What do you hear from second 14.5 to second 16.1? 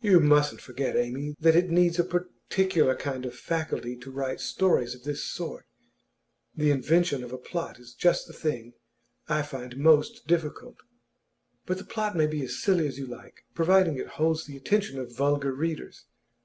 attention of vulgar readers.